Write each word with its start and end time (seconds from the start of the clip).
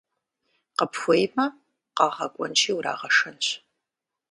Къыпхуеймэ, 0.77 1.45
къагъэкӀуэнщи 1.97 2.71
урагъэшэнщ. 2.77 3.47